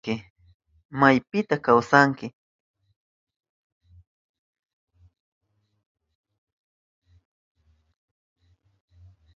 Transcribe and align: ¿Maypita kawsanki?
¿Maypita 0.99 1.55
kawsanki? 1.65 2.27